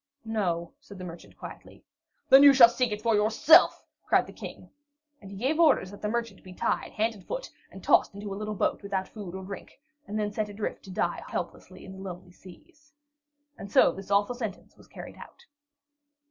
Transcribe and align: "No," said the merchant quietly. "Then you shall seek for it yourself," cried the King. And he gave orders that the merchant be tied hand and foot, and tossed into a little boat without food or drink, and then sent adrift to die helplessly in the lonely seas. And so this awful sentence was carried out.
"No," 0.25 0.73
said 0.79 0.97
the 0.97 1.03
merchant 1.03 1.37
quietly. 1.37 1.83
"Then 2.27 2.41
you 2.41 2.53
shall 2.53 2.69
seek 2.69 2.99
for 2.99 3.13
it 3.15 3.17
yourself," 3.17 3.85
cried 4.03 4.25
the 4.25 4.33
King. 4.33 4.71
And 5.21 5.29
he 5.29 5.37
gave 5.37 5.59
orders 5.59 5.91
that 5.91 6.01
the 6.01 6.09
merchant 6.09 6.41
be 6.43 6.53
tied 6.53 6.93
hand 6.93 7.13
and 7.13 7.23
foot, 7.23 7.51
and 7.69 7.83
tossed 7.83 8.15
into 8.15 8.33
a 8.33 8.35
little 8.35 8.55
boat 8.55 8.81
without 8.81 9.07
food 9.07 9.35
or 9.35 9.43
drink, 9.43 9.79
and 10.07 10.17
then 10.19 10.31
sent 10.31 10.49
adrift 10.49 10.81
to 10.85 10.89
die 10.91 11.21
helplessly 11.27 11.85
in 11.85 11.91
the 11.91 11.99
lonely 12.01 12.31
seas. 12.31 12.93
And 13.59 13.71
so 13.71 13.91
this 13.91 14.09
awful 14.09 14.33
sentence 14.33 14.75
was 14.75 14.87
carried 14.87 15.17
out. 15.17 15.45